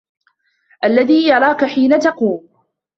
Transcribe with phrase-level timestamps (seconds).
[0.83, 2.49] الَّذي يَراكَ حينَ تَقومُ